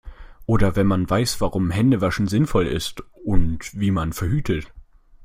[0.47, 4.65] Oder wenn man weiß, warum Hände waschen sinnvoll ist und wie man verhütet.